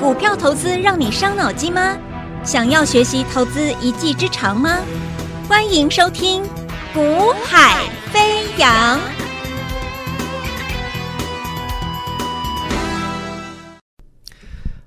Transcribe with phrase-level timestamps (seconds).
[0.00, 1.96] 股票投资让你伤脑筋吗？
[2.44, 4.80] 想要学习投资一技之长吗？
[5.48, 6.42] 欢迎收听
[6.92, 8.98] 《股海飞扬》。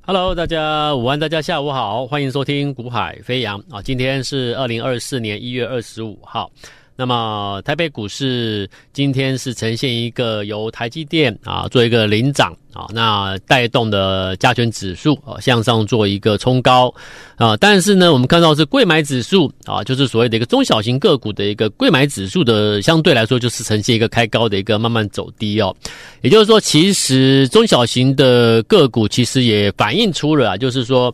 [0.05, 3.81] Hello，大家午安，大家下午好，欢迎收听《股海飞扬》啊！
[3.81, 6.51] 今天是二零二四年一月二十五号。
[6.97, 16.93] 那么台北股市今天是呈现一个由台积电啊做一个领涨啊，那带动的加权指数啊向上做一个冲高
[17.35, 25.75] 啊，但是呢，我们看到是柜买指数啊，就是所谓的一个中小型个股的一个柜买指数的相对来说就是呈现一个开高的一个慢慢走低哦，
[26.21, 31.13] 也就是说，其实中小型的个股其实也反映出了啊，就是说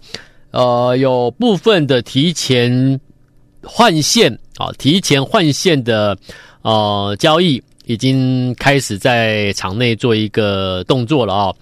[0.51, 2.97] 呃有部分的提前。
[3.65, 6.17] 换线啊，提前换线的
[6.61, 11.53] 呃交易已经开始在场内做一个动作了啊。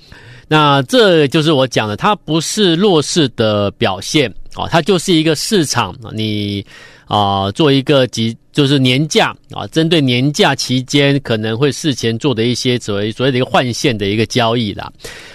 [0.48, 6.66] 那这就是我讲的，它不是弱势的表现啊，它就是一个市场你
[7.06, 14.92] 啊做一个即就是年假啊，针对年假期间可能会事前做的一些所谓所谓的一个换线的一个交易啦。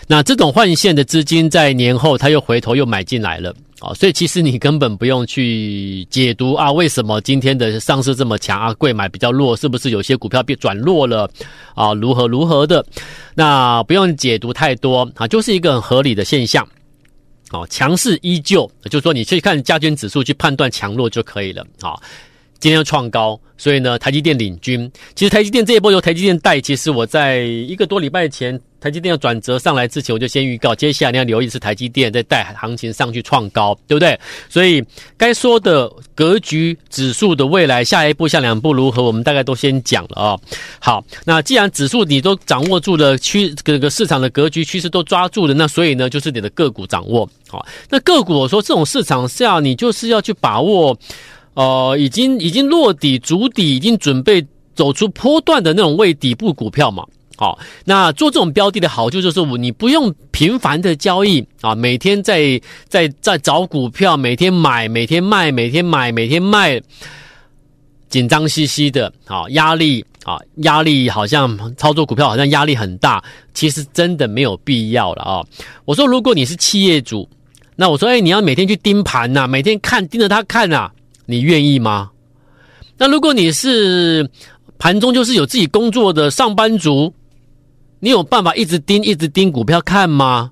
[0.06, 3.54] 那这种换线的资金在年后它又回头又买进来了。
[3.78, 8.72] 啊，所以其实你根本不用去解读啊，为什么今天的上市这么强啊？
[8.72, 11.30] 贵买比较弱，是不是有些股票变转弱了
[11.74, 11.92] 啊？
[11.92, 12.82] 如何如何的？
[13.34, 16.66] 那不用解读太多啊，就是一个很合理的现象。
[17.50, 21.64] 哦，强势依旧，就是说你去看加权指数去判断强弱就可以了。
[21.80, 21.94] 啊，
[22.58, 24.90] 今天要创高，所以呢，台积电领军。
[25.14, 28.60] 其实台积电这一波由台积电带，其实我在一个多礼拜前。
[28.78, 34.16] 台积电要转折上来之前，我就先预告，接下来你要留意是台积电在带行情上去创高，对不对？
[34.48, 34.84] 所以
[35.16, 40.38] 该说的格局、指数的未来，下一步、下两步如何，我们大概都先讲了啊、
[40.78, 47.66] 好，那既然指数你都掌握住了趋，这个市场的格局趋势都抓住了，那所以呢，就是你的个股掌握好。
[47.88, 50.96] 那个股我说这种市场下，你就是要去把握，
[51.56, 54.44] 呃，已经已经落底、足底，已经准备
[54.74, 57.02] 走出波段的那种未底部股票嘛。
[57.38, 66.80] 好，那做这种标的的好处就是，你不用频繁的交易啊，每天在在在找股票，每天买，每天卖，每天买，每天卖，
[68.08, 75.44] 紧张兮兮的，好压力啊，压力好像操作股票好像压力很大，其实真的没有必要了啊。
[75.84, 77.28] 我说，如果你是企业主，
[77.76, 80.90] 那我说，哎，你要每天去盯盘呐，每天看盯着它看呐，
[81.26, 82.10] 你愿意吗？
[82.96, 84.26] 那如果你是
[84.78, 87.12] 盘中就是有自己工作的上班族。
[87.98, 90.50] 你有办法一直盯、一直盯股票看吗？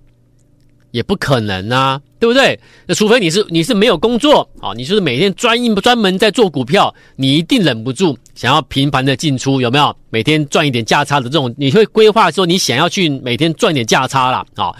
[0.92, 2.58] 也不可能啊，对不对？
[2.86, 9.94] 那除非你是你是没有工作啊，你就是每天专一专门在做股票，你一定忍不住想要频繁的进出，有没有？
[10.08, 14.44] 每天赚一点价差的这种，你会规划说你想要去每天赚点价差啦。
[14.54, 14.74] 啊，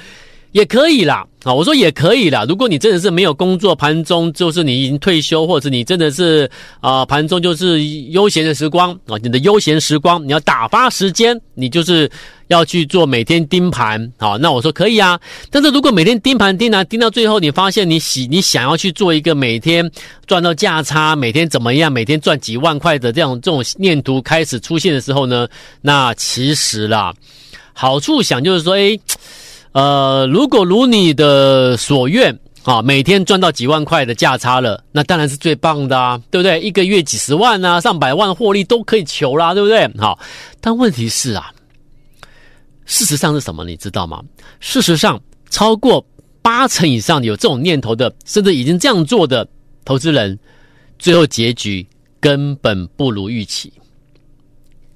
[0.55, 1.27] 也可以啦。
[1.43, 2.47] 啊，我说也可以啦。
[2.49, 6.51] 如果你真的是没有工作，盘中就是你已经退休，或者你真的是
[6.81, 12.11] 啊，盘中就是悠闲的时光啊，你的悠闲时光，你要打发时间，你就是。
[12.49, 15.19] 要去做每天盯盘，好，那我说可以啊。
[15.51, 19.91] 但是如果每天盯盘盯啊盯到最后，你发现你喜你想要去做一个每天
[20.27, 25.49] 赚到价差，每天怎么样，每天赚几万块的这样这种念头开始出现的时候呢，
[25.81, 27.15] 那其实啦，
[27.73, 29.01] 好处想就是说，诶，
[29.75, 36.61] 呃，如果如你的所愿啊，每天赚到几万块的价差了，那当然是最棒的啊，对不对？
[36.61, 39.91] 一个月几十万啊，上百万获利都可以求啦，对不对？
[39.99, 40.17] 好，
[40.61, 41.53] 但问题是啊。
[42.87, 43.65] 事实上是什么？
[43.65, 44.23] 你知道吗？
[44.61, 45.21] 事实上，
[45.51, 46.07] 超过
[46.41, 49.47] 八成以上有这种念头的，甚至已经这样做的
[49.85, 50.39] 投资人，
[51.01, 51.85] 最后结局
[52.21, 53.73] 根本不如预期。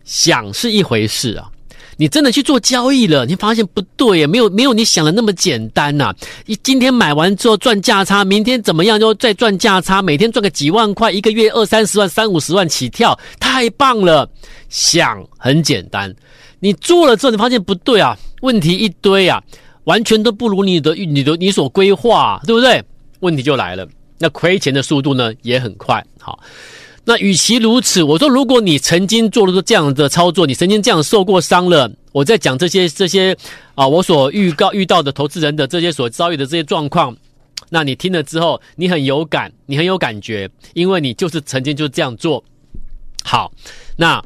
[0.04, 1.50] 想是一回事啊，
[1.98, 6.14] 你真的去做交易了，你发现不对，没有没有你想的那么简单呐。
[6.46, 14.30] 你今天买完之后赚价差，明天怎么样就再赚价差，每天赚个几万块，一个月二三十万、三五十万起跳，太棒了。
[14.68, 16.14] 想很简单。
[16.60, 19.42] 你做了之后，你发现不对啊，问题一堆啊，
[19.84, 22.82] 完全都不如你的、你的、你所规划，对不对？
[23.20, 23.84] 问题就来了，
[24.18, 26.04] 那亏钱的速度呢也很快。
[26.20, 26.38] 好，
[27.08, 33.34] 那与其如此，我说，如果你曾经做了这样的操作，你曾经这样受过伤了，我在讲这些这些
[33.74, 37.16] 啊，我所预告遇到的投资人的这些所遭遇的这些状况，
[37.70, 42.44] 那你听了之后，你很有感，你很有感觉，因为你就是曾经就这样做。
[43.24, 43.50] 好，
[43.96, 44.22] 那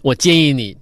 [0.00, 0.74] 我建议你。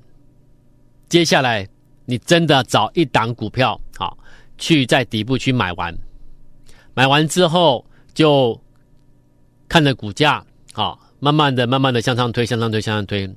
[1.09, 1.69] 接下来，
[2.05, 4.17] 你真的找一档股票，好，
[4.57, 5.93] 去在底部去买完，
[6.95, 7.85] 买完之后
[8.15, 8.57] 就
[9.69, 13.29] 看着股价，好，慢慢的、慢慢的向上推，向上推，向上推。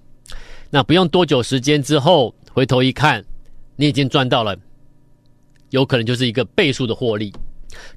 [0.70, 3.24] 那不用多久时间之后，回头一看，
[3.76, 4.56] 你已经赚到了，
[5.70, 7.34] 有可能就是一个倍数的获利。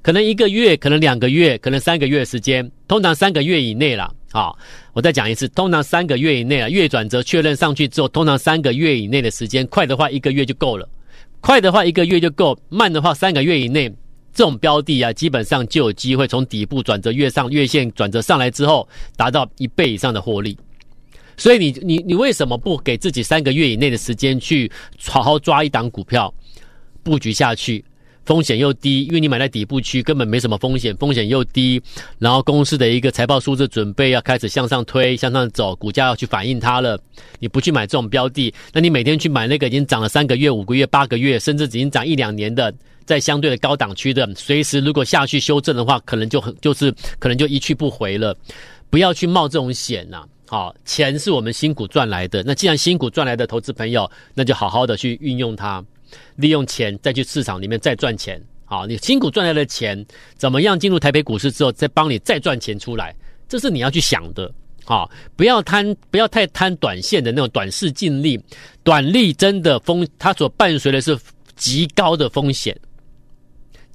[0.01, 4.13] 可能一个月，可能两个月，可能三个月时间，通常三个月以内啦。
[4.31, 4.53] 啊，
[4.93, 10.87] 我再讲一次，通常三个月以内啊，月转折确认上去之后，通常三个月以内的时间，快的话一个月就够了，
[11.41, 13.93] 快的话一个月就够，慢的话三个月以内，
[14.33, 20.57] 这种标的啊，基本上就有机会从底部转折月上月线转折上来之后，达到一倍以上的获利。
[21.37, 24.71] 所以你你你为什么不给自己三个月以内的时间去
[25.05, 26.33] 好好抓一档股票，
[27.03, 27.83] 布局下去？
[28.23, 31.81] 风险又低，因为你买在底部区，根本没什么风险，风险又低。
[32.19, 36.97] 然后公司的一个财报数字准备要开始向上推、向上走，股价要去反映它了。
[37.39, 42.71] 你不去买这种标的，那你每天去买那个已经涨了三个月、五个月、八个月，甚至已经涨一两年的，
[43.11, 48.33] 在相对的高档区的，随时如果下去修正的话，可能就很就是可能就一去不回了。
[48.89, 50.23] 不要去冒这种险呐！
[50.47, 55.83] 好，钱是我们辛苦赚来的，那既然辛苦赚来的投资朋友，那就好好的去运用它。
[56.35, 60.05] 利用钱再去市场里面再赚钱，好，你辛苦赚来的钱，
[60.35, 63.15] 怎么样进入台北股市之后再帮你再赚钱出来？
[63.47, 64.51] 这是你要去想的，
[64.83, 68.37] 好，不要贪，不要太贪短线的那种短视尽力，
[68.83, 71.17] 短利真的风，它所伴随的是
[71.55, 72.77] 极高的风险，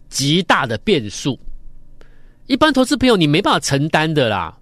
[0.08, 1.38] 极大的变数，
[2.46, 4.56] 一般投资朋友你没办法承担的啦。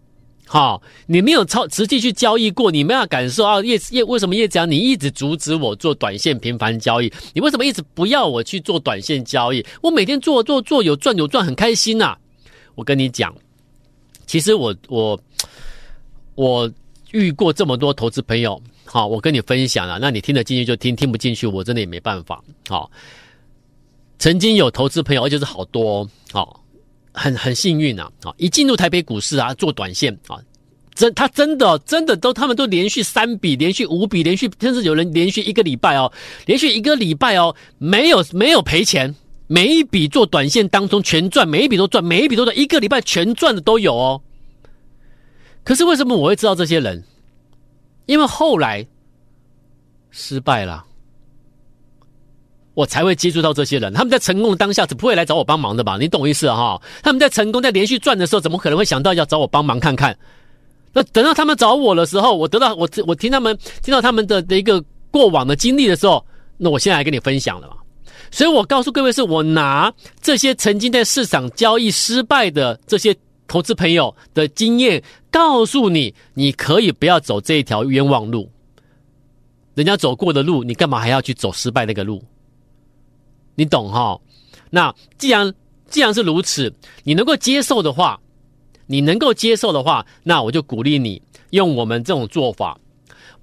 [0.46, 3.61] 好，你没有超实际去交易过，你没有感受啊？
[3.62, 7.11] 叶叶为什么叶子阳你一直阻止我做短线频繁交易？
[7.32, 9.64] 你为什么一直不要我去做短线交易？
[9.82, 12.19] 我每天做做做有赚有赚很开心呐、啊！
[12.75, 13.35] 我跟你讲，
[14.26, 15.19] 其实我我
[16.35, 16.70] 我
[17.12, 22.44] 遇过这么多投资朋友，好，我跟你分享了，那你听得进去就听，听不进去我真的也没办法。
[22.69, 22.90] 好，
[24.19, 26.61] 曾经有投资朋友，而且是好多，哦。
[27.16, 28.11] 很很幸运啊！
[28.25, 30.37] 啊，一进入台北股市啊，做短线啊，
[30.96, 36.12] 真他真的真的都他们都连续三笔、连续五笔、连续甚至有人连续一个礼拜哦，
[36.46, 39.14] 连续一个礼拜哦，没有没有赔钱，
[39.46, 44.20] 每一笔做短线当中全赚，每一笔都赚，每一笔都赚，一个礼拜全赚的都有哦。
[45.62, 47.05] 可是为什么我会知道这些人？
[48.06, 48.84] 因为后来
[50.11, 50.84] 失败了。
[52.75, 55.97] 我才会接触到这些人，他们在成功的当下是不会来找我帮忙的吧？
[55.99, 56.81] 你懂我意思哈？
[57.03, 60.17] 他们在成功、在连续赚的时候，怎么可能会想到要找我帮忙看看？
[60.93, 66.25] 那等到他们找我的时候，我得到我我听他们听到他们的的一个过往的经历的时候，
[66.56, 67.76] 那我现在来跟你分享了嘛。
[68.31, 73.15] 所以我告诉各位，是我拿这些曾经在市场交易失败的这些
[73.47, 75.00] 投资朋友的经验，
[75.31, 78.50] 告诉你，你可以不要走这一条冤枉路。
[79.75, 82.23] 人家走过的路，你干嘛还要去走失败那个路？
[83.54, 84.18] 你懂哈？
[84.70, 85.54] 那既然
[85.88, 86.72] 既然是如此，
[87.04, 88.20] 你能够接受的话，
[88.86, 92.78] 你能够接受的话，那我就鼓励你用我们这种做法。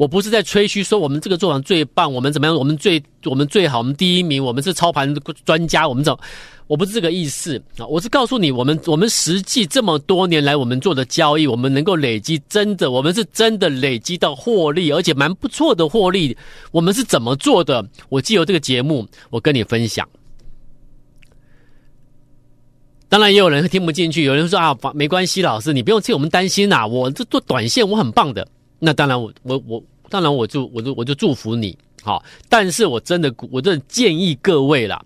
[0.01, 2.55] 我不是在吹嘘说我们这个做法最棒，我们怎么样？
[2.55, 5.13] 我们最我们最好，我们第一名，我们是操盘
[5.45, 6.19] 专家，我们怎么？
[6.65, 7.85] 我不是这个意思啊！
[7.85, 16.35] 我是告诉你，我们我们实际这么多年来我们做的交易，我们能够累积真的，我们是真的累积到获利，而且蛮不错的获利。
[16.71, 17.87] 我们是怎么做的？
[18.09, 20.09] 我既有这个节目，我跟你分享。
[23.07, 28.47] 当然，也有人会听不进去，有人说啊，没关系，老师你不用替我们担心呐，我这做短线我很棒的。
[28.83, 35.03] 那当然，我我我当然我就我就我就祝福你好，但是我真的我真的建议各位啦。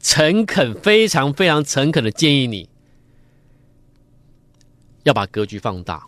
[0.00, 2.68] 诚恳，非常非常诚恳的建议你，
[5.02, 6.06] 要把格局放大。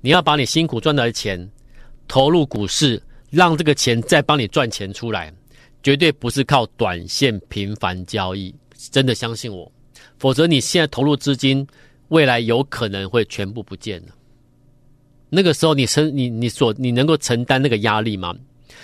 [0.00, 1.48] 你要把你辛苦赚来的钱
[2.08, 5.32] 投入股市，让这个钱再帮你赚钱出来，
[5.82, 8.52] 绝对不是靠短线频繁交易。
[8.90, 9.70] 真的相信我，
[10.18, 11.66] 否则你现在投入资金，
[12.08, 14.14] 未来有可能会全部不见了。
[15.30, 18.34] 那个时候你承你你所你能够承担那个压力吗？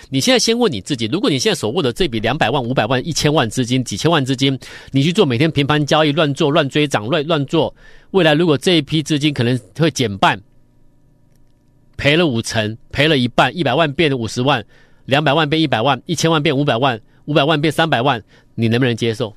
[0.09, 4.57] 你现在先问你自己：如果你现在手握的这笔两百万、五百万、一千万资金、几千万资金，
[4.91, 7.73] 你去做每天频繁交易、乱做、乱追涨、乱乱做，
[8.11, 10.39] 未来如果这一批资金可能会减半，
[11.97, 14.63] 赔了五成，赔了一半，一百万变五十万，
[15.05, 18.21] 两百万变一百万，一千万变五百万，五百万变三百万，
[18.53, 19.33] 你能不能接受？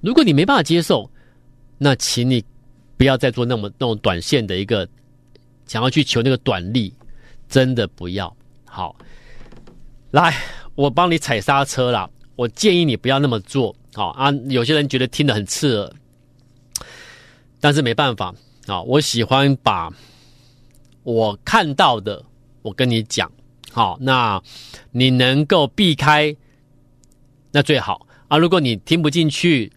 [0.00, 1.10] 如果你没办法接受，
[1.78, 2.44] 那请你
[2.96, 4.86] 不要再做那么那种短线的一个
[5.66, 6.94] 想要去求那个短利，
[7.48, 8.34] 真的不要。
[8.64, 8.96] 好。
[10.10, 10.32] 来，
[10.76, 12.08] 我帮你踩刹车啦。
[12.36, 14.30] 我建议你不要那么做，好啊。
[14.48, 15.92] 有些人觉得听得很刺耳，
[17.60, 18.32] 但是没办法
[18.66, 18.80] 啊。
[18.82, 19.92] 我喜欢把
[21.02, 22.24] 我看到的，
[22.62, 23.28] 我跟你讲，
[23.72, 24.40] 好，那
[24.92, 26.36] 你能够避开，
[27.50, 28.38] 那最好啊。
[28.38, 29.72] 如果你听不进去，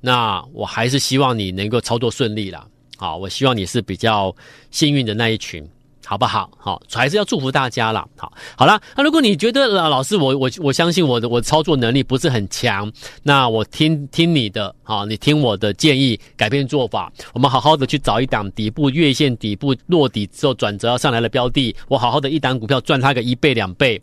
[0.00, 2.66] 那我还是希望你能够操作顺利啦。
[2.96, 4.34] 好，我希望你是比较
[4.70, 5.66] 幸运的那一群。
[6.08, 6.48] 好不好？
[6.56, 8.06] 好，还是要祝福大家啦。
[8.16, 8.80] 好，好啦。
[8.96, 12.88] 那如果你觉得老师，我我我相信我的我操作能力不是很强，
[13.24, 24.00] 那我听听你的，好，你听我的建议，改变做法，我们好好的去找一档底部月线底部落底之后转折要上来的标的，我好好的一档股票赚它个一倍两倍。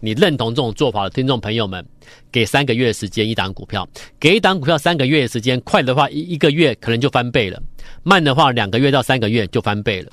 [0.00, 1.84] 你认同这种做法的听众朋友们，
[2.30, 3.88] 给三个月的时间一档股票，
[4.20, 7.60] 给一档股票三个月的时间，快的话一一个月可能就翻倍了，
[8.02, 10.10] 慢的话两个月到三个月就翻倍了。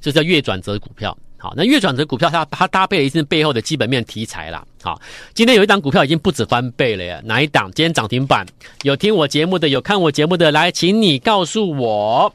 [0.00, 5.00] 这叫月转折股票，好，那月转折股票它它搭配了一些背后的基本面题材啦，好，
[5.32, 7.70] 今天有一档股票已经不止翻倍了呀，哪一档？
[7.74, 8.44] 今天涨停板，
[8.82, 12.34] 有听我节目的，有看我节目的，来，请你告诉我，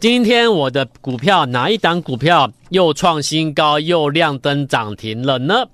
[0.00, 5.66] 今天我的股票哪一档股票又创新高又亮灯涨停了呢？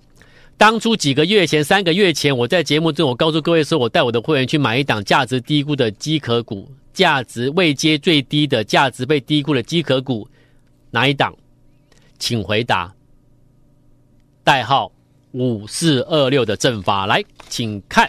[0.62, 10.28] 当初几个月前，三个月前，我在节目中我告诉各位说，我带我的会员去买一档价值低估的机壳股，价值未接最低的价值被低估的机壳股。
[10.92, 11.35] 哪一档？
[12.21, 12.95] 请回答。
[14.45, 14.92] 代号
[15.33, 18.09] 五四二六的正发来，请看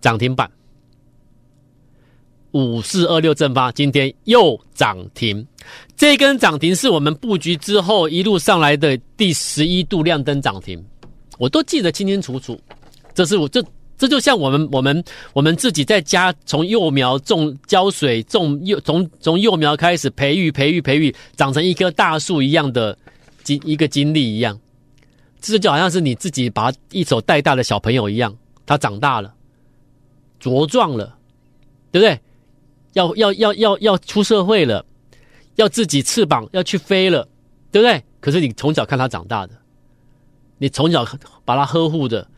[0.00, 0.50] 涨停板。
[2.52, 5.46] 五四二六正发今天又涨停，
[5.94, 10.82] 这根涨停是我们布局之后一路上来的第十一度亮灯涨停，
[11.40, 12.60] 我都记得清清楚楚。
[13.14, 13.64] 这是我这。
[14.00, 15.04] 这就像我们我们
[15.34, 22.96] 我们自己在家从幼苗种浇水种幼从从幼苗开始培育培育培育长成一棵大树一样的
[23.44, 24.58] 经一个经历一样，
[25.38, 29.34] 这就好像是你自己把一手带大的小朋友一样，他长大了，
[30.40, 31.18] 茁壮了，
[31.92, 32.18] 对不对？
[32.94, 34.82] 要要要要要出社会了，
[35.56, 37.28] 要自己翅膀要去飞了，
[37.70, 38.02] 对不对？
[38.18, 39.52] 可是你从小看他长大的，
[40.60, 41.06] 你从小
[41.46, 42.28] 把他呵护的，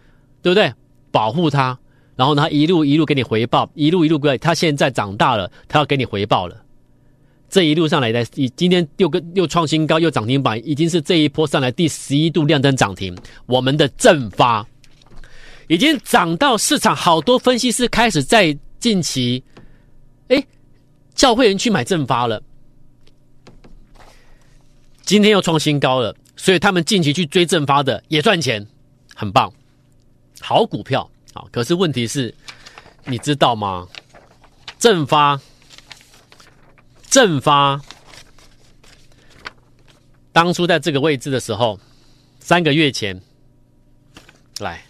[0.41, 0.73] 对不对？
[1.11, 1.77] 保护他，
[2.15, 4.39] 然后他一路一路给你回报，一路一路过来。
[4.39, 6.57] 他现在长大了，他要给你回报了。
[7.51, 13.15] 这一路上来的，今天又跟又创新高，又涨停板，已经是这一波上来第十一度亮灯涨停。
[13.47, 14.65] 我们的正发
[15.67, 19.43] 已经涨到市场，好多分析师开始在近期，
[20.29, 20.47] 哎，
[21.15, 22.43] 叫会员去买正发了。
[25.03, 28.67] 今天又创新高了，所以他们近期去追正发的也赚钱，
[29.15, 29.53] 很棒。
[30.41, 31.45] 好股票啊！
[31.53, 32.35] 可是问题是，
[33.05, 33.87] 你知道吗？
[34.77, 35.41] 正发，
[37.09, 37.81] 正发，
[40.33, 41.79] 当初在这个位置的时候，
[42.41, 43.23] 三个月前，
[44.59, 44.83] 来，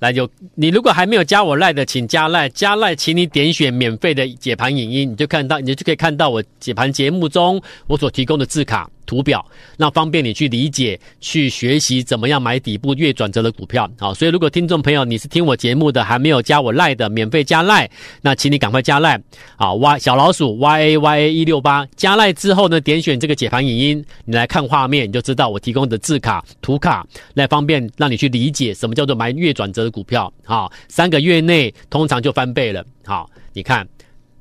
[0.00, 8.90] 来有你如果还没有加我赖的，请加赖，加赖，请你点选免费的解盘影音，你就看到，你就可以看到我解盘节目中我所提供的字卡。
[9.06, 9.44] 图表，
[9.76, 13.88] 那方便你去理解、去学习怎么样买底部月转折的股票。
[13.98, 17.88] 好，所以如果听众朋友你是听我节目的，还没有加我赖的，免费加赖，
[18.20, 19.18] 那请你赶快加赖。
[19.56, 30.32] 好，Y 小老鼠 Y A Y A 一六八加赖之后呢，点选这个解盘影音，你来看画面，你就知道我提供的字卡、图卡，来方便让你去理解什么叫做买月转折的股票。
[30.44, 32.84] 好，三个月内通常就翻倍了。
[33.04, 33.86] 好，你看，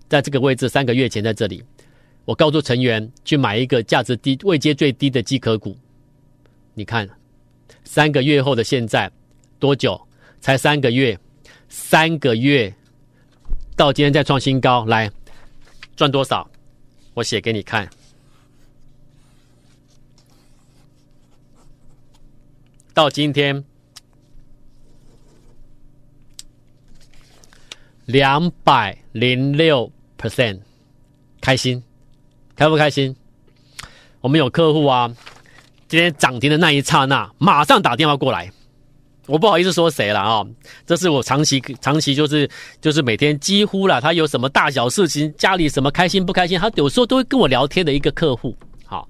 [0.09, 1.63] 在这个位置，三个月前在这里。
[2.25, 5.77] 我告诉成员去买一个价值低、位阶最低的机壳股。
[6.73, 7.07] 你看，
[7.83, 9.09] 三个月后的现在
[9.59, 9.99] 多久？
[10.41, 11.17] 才三个月，
[11.69, 12.71] 三个月
[13.75, 15.09] 到今天再创新高，来
[15.95, 16.47] 赚多少？
[17.13, 17.89] 我写给你看。
[22.93, 23.63] 到今天
[28.05, 30.59] 两百零六 percent，
[31.41, 31.83] 开心。
[32.55, 33.15] 开不开心？
[34.21, 35.13] 我们有客户啊，
[35.87, 38.51] 今天涨停的那一刹那，马上打电话过来。
[39.27, 40.45] 我不好意思说谁了啊、
[40.85, 42.47] 这是我长期长期就是
[42.79, 48.55] 就是每天几乎了，他有什么大小事情，家里什么开心不开心，他有时候都会跟我聊天的一个客户。
[48.85, 49.09] 好，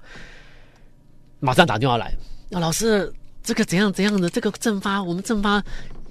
[1.38, 2.14] 马上打电话来，
[2.48, 3.12] 那老师
[3.42, 4.30] 这个怎样怎样的？
[4.30, 5.62] 这个正发，我们正发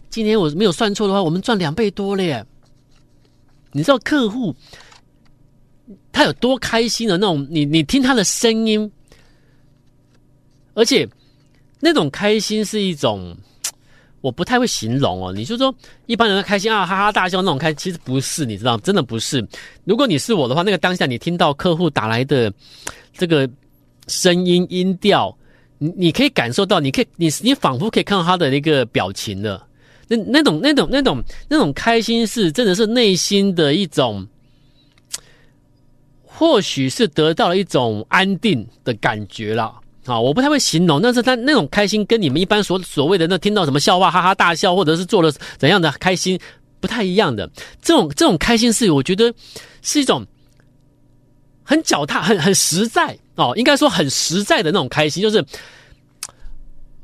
[0.10, 2.46] 今年我没有算错的话，我们赚两倍多了耶。
[3.72, 4.56] 你知道客户？
[6.16, 8.90] 他有多开心的那种，你你听他的声音，
[10.74, 11.06] 而且
[11.82, 13.36] 那种开心是一种，
[14.22, 15.34] 我不太会形容哦。
[15.34, 19.46] 你就说一般人的开心啊，哈哈大笑那种开，其实不是，你知道，真的不是。
[19.84, 22.50] 如果你是我的话，那个当下你听到客户打来的
[23.12, 23.50] 这个
[24.08, 25.38] 声音音调，
[25.80, 29.68] 你你可以感受到，你可以你你仿佛可以看到他的那个表情了。
[30.08, 34.26] 那那种那种那种那种开心是真的是内心的一种。
[36.38, 39.74] 或许是得到了一种安定的感觉了
[40.06, 40.20] 啊！
[40.20, 46.38] 我不太会形容，但是他那种开心跟你们一般所所谓的那听到什么笑话哈哈大笑，或者是做了怎样的开心
[46.80, 47.50] 不太一样的。
[47.82, 49.34] 这种这种开心是我觉得
[49.82, 50.26] 是一种
[51.64, 55.44] 很脚踏，很很实在哦，应该说很实在的那种开心，就是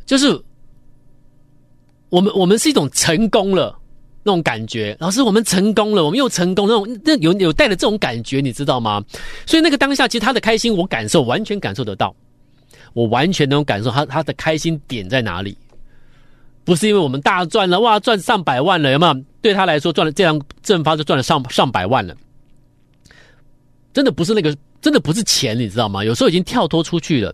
[0.05, 0.39] 就是
[2.09, 3.79] 我们我们是一种成功了
[4.23, 9.03] 那种感觉，老师，我们成功了，我们又成功那种那有有带着这种感觉，你知道吗？
[9.45, 12.15] 所以那个当下，其实他的开心，我感受完全感受得到，
[12.93, 15.57] 我完全能感受他他的开心点在哪里，
[16.63, 19.23] 不是因为我们大赚了哇，赚上百万了，有没有？
[19.41, 22.15] 对他来说，赚了这样正发就赚了上上百万了。
[23.91, 26.05] 真的不是那个，真的不是钱，你知道吗？
[26.05, 27.33] 有时候已经跳脱出去了。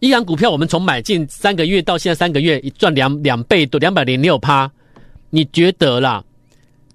[0.00, 4.70] 一档股票，我们从买进三个月到现在三个月，赚两两倍多，两百零六趴。
[5.34, 6.22] 你觉得啦，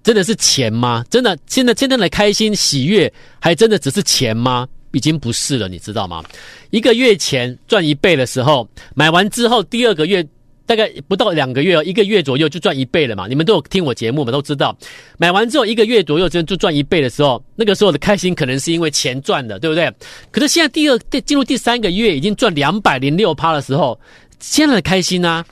[0.02, 1.04] 真的是钱吗？
[1.10, 4.66] 真的，现在现在的开心喜悦，还真的只是钱吗？
[4.92, 6.24] 已经不是了，你知道吗？
[6.70, 10.26] 一个月前赚一倍的时候，买完之后第二个月。
[10.66, 13.26] 大概不到两个月，一个月左右就赚一倍了嘛？
[13.26, 14.72] 你们都有听我节目嘛，都知道。
[15.18, 19.92] 买完之后一个月左右就就赚一倍的时候，那个时候的开心可能是因为钱赚的，对不对？
[20.30, 23.98] 可是现在第二进入第三个月已经赚两百零六趴的时候，
[24.38, 25.44] 现在的开心呢、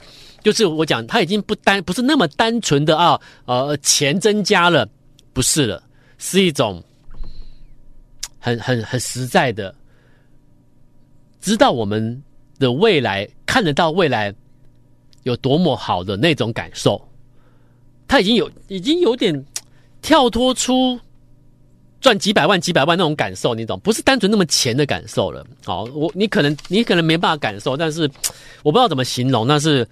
[0.42, 4.88] 就是我讲他已经不单不是那么单纯的啊，呃，钱增加了，
[5.32, 5.82] 不是了，
[6.18, 6.82] 是一种
[8.38, 9.74] 很很很实在的，
[11.40, 12.22] 知道我们
[12.58, 14.34] 的未来，看得到未来。
[15.24, 16.98] 有多么好的那种感受，
[18.06, 19.44] 他已经有已经有点
[20.00, 20.98] 跳脱出
[22.00, 23.78] 赚几百万几百万那种感受，你懂？
[23.80, 25.44] 不是单纯那么钱的感受了。
[25.66, 28.08] 好，我你可能你可能没办法感受，但是
[28.62, 29.86] 我不知道怎么形容，那是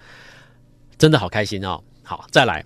[0.97, 1.79] 真的好开心哦。
[2.03, 2.63] 好，再来。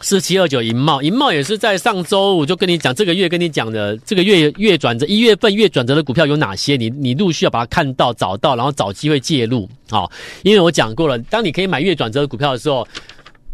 [0.00, 6.76] 四七二九银茂，银茂也是在上周五就跟你讲，这个月跟你讲的这个月月转折，一月份月转折的股票有哪些？
[6.76, 9.68] 你你陆续要把它看到、找到，然后找机会介入。
[9.88, 10.10] 好，
[10.42, 12.86] 因为我讲过了，当你可以买月转折的股票的时候，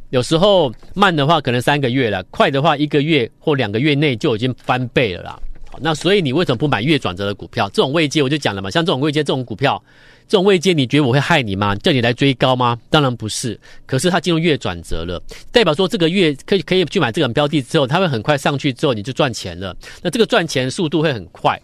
[0.09, 5.39] 有时候慢的话可能三个月了，快的话一个月或两个月内就已经翻倍了啦。
[5.81, 7.69] 那所以你为什么不买月转折的股票？
[7.71, 9.83] 这种位阶我就讲了嘛，像这种位阶这种股票。
[10.29, 11.75] 这种位阶，你觉得我会害你吗？
[11.75, 12.79] 叫你来追高吗？
[12.89, 13.59] 当然不是。
[13.85, 15.21] 可是它进入月转折了，
[15.51, 19.77] 代表说这个月可以可以去买这个标的之后，它会很快上去之后你就赚钱了。
[20.01, 21.61] 那这个赚钱速度会很快，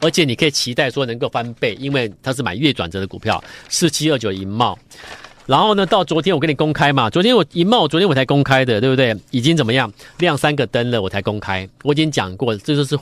[0.00, 3.44] 而且你可以期待说能够翻倍，因为它是买月转折的股票。
[3.68, 4.78] 四七二九银茂，
[5.44, 9.14] 然后呢，到昨天我跟你公开嘛，昨天我银茂，昨天我才公开的，对不对？
[9.30, 11.68] 已经怎么样亮三个灯了，我才公开。
[11.82, 12.98] 我已经讲过，这就是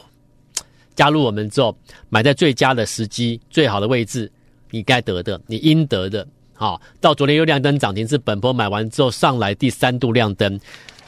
[0.94, 1.76] 加入我们之后
[2.08, 4.30] 买在最佳的时机、最好的位置。
[4.70, 10.58] 你该得的，你应得的，好，到昨天又亮灯涨停，是本波买完之后上来第三度亮灯，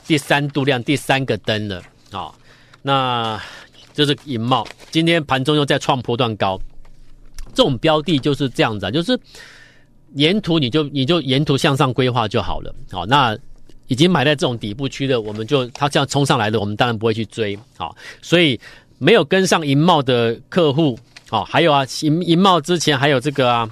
[0.06, 2.38] 第三度亮第三个灯了，好，
[2.82, 3.42] 那
[3.92, 6.56] 就是银茂，今天盘中又在创波段高，
[7.52, 9.18] 这种标的就是这样子啊，就是
[10.14, 13.36] 沿途你就你就沿途向上规划就好了，好，那
[13.88, 18.60] 已经买在这种底部区的，我们就它这样冲上来的，我们当然不会去追，好，所以
[18.98, 20.98] 没有跟上银茂的客户。
[21.28, 23.68] 好、哦，还有啊，银银茂之前还有这个啊，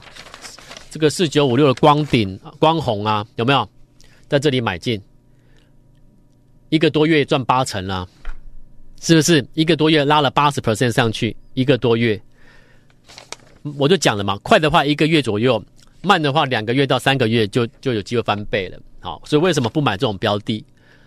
[0.91, 3.69] 这个四九五六的光顶光弘啊，有没有
[4.29, 5.01] 在这里买进？
[6.71, 8.09] 一个多月赚八成了，
[9.01, 9.47] 是不是？
[9.55, 12.21] 一个多月拉了八十 percent 上去，一个多月，
[13.79, 15.63] 我就讲了嘛，快的话一个月左右，
[16.03, 18.79] 慢的话两个月到三个月就就有机会翻倍了。
[18.99, 20.65] 好，所以为什么不买这种标的？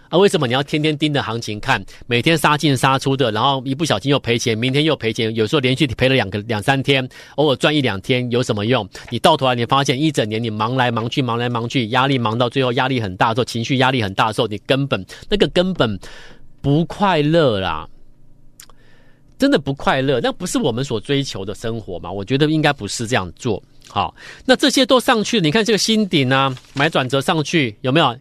[0.10, 1.84] 啊，为什么你要天天盯着行情看？
[2.06, 8.88] 每天杀进杀出的，然后一不小心又赔钱，明天又赔钱，有时候连续赔了两个两三天，偶尔赚一两天，有什么用？
[9.10, 16.00] 你到头来你发现一整年你忙来忙去，忙来忙去，压力忙到最后压力很大的时候，情绪压力很大的时候，你根本那个根本
[16.62, 17.88] 不快乐啦，
[19.38, 22.12] 真的不快乐，那不是我们所追求的生活嘛？
[22.12, 23.62] 我觉得应该不是这样做。
[23.90, 24.14] 好，
[24.46, 28.18] 那这些都上去，你看这个新顶啊，买转折上去有没有？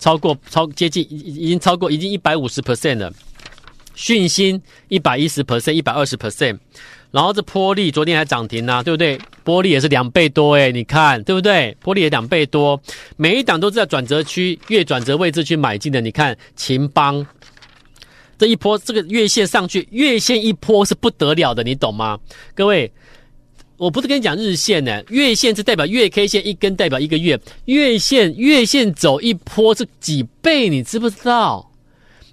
[0.00, 3.12] 超过超接近已已经超过已经一百五十 percent 了，
[3.94, 6.58] 讯芯一百一十 percent 一百二十 percent，
[7.10, 9.20] 然后这波力昨天还涨停啊，对不对？
[9.44, 11.76] 波力也是两倍多诶，你看对不对？
[11.80, 12.80] 波力也两倍多，
[13.16, 16.00] 每一档都是在转折区月转折位置去买进的。
[16.00, 17.26] 你看秦邦
[18.38, 22.18] 这一波这个月线上去，月线一波是不得了的，你懂吗？
[22.54, 22.90] 各位。
[23.80, 31.66] 我不是跟你讲日线呢，月线是代表月 K 线一根代表一个月，月线月线走一波是几倍，你知不知道？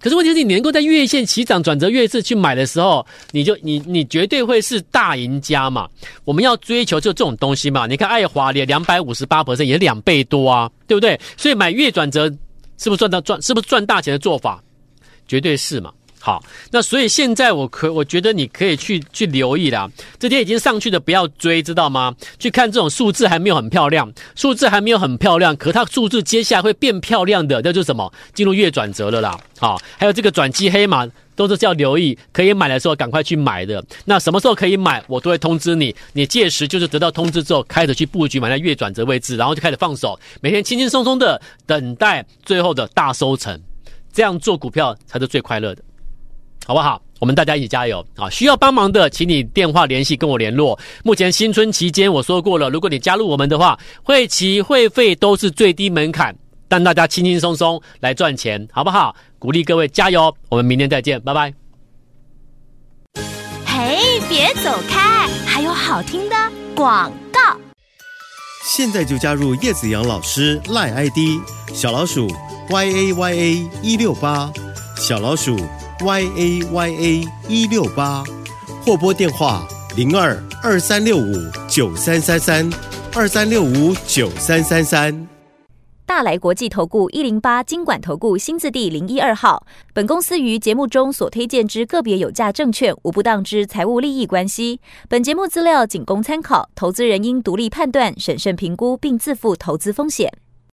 [0.01, 5.87] 可是问题是，你能够在月线起涨转折月次去买的时候，你就你你绝对会是大赢家嘛。
[6.25, 7.87] 我们要追求就这种东西嘛。
[7.87, 11.17] 你看爱华联两百五十八也两倍多啊，对不对？
[11.37, 12.25] 所以买月转折
[12.77, 13.41] 是不是赚到赚？
[13.41, 14.61] 是不是赚大钱的做法？
[15.25, 15.93] 绝对是嘛。
[16.27, 19.89] 好，那所以现在我可我觉得你可以去去留意啦。
[20.19, 22.13] 这天已经上去的不要追，知道吗？
[22.37, 28.11] 去看这种数字还没有很漂亮，数字还没有很漂亮，可它数字接下来会变漂亮的，那就是什么？
[28.33, 29.39] 进入月转折了啦。
[29.57, 33.81] 好，还有这个转机黑马都是要留意，可以买的时候赶快去买的。
[34.03, 35.95] 那什么时候可以买，我都会通知你。
[36.11, 43.57] 你届时就是得到通知之后，开始去布局买在月转折位置，然后就开始放手，每天轻轻松松的等待最后的大收成。
[44.13, 45.83] 这样做股票才是最快乐的，
[46.67, 47.01] 好不好？
[47.21, 48.29] 我们大家一起加油啊！
[48.29, 50.77] 需要帮忙的，请你电话联系跟我联络。
[51.01, 56.35] 目前新春期间，我说过了，如果你加入我们的话，会期会费都是最低门槛，
[56.67, 59.15] 让大家轻轻松松来赚钱，好不好？
[59.39, 60.35] 鼓励各位加油！
[60.49, 61.53] 我们明天再见，拜拜。
[63.65, 66.35] 嘿，别走开，还有好听的
[66.75, 67.39] 广告。
[68.65, 71.39] 现在就加入叶子阳老师赖 ID
[71.73, 72.27] 小老鼠
[72.69, 74.51] y a y a 一六八
[74.97, 75.57] 小老鼠。
[76.01, 78.23] Y a y a 一六八，
[78.85, 81.33] 或拨电话零二二三六五
[81.67, 82.69] 九三三三
[83.15, 85.27] 二三六五九三三三。
[86.05, 89.65] 大来国际投顾一零八金管投顾新字第零一二号。
[89.93, 94.79] 本公司于节目中所推荐之个别有价证券，无不当之财务利益关系。
[95.09, 100.31] 本节目资料仅供参考，投资人应独立判断、审慎评估，并自负投资风险。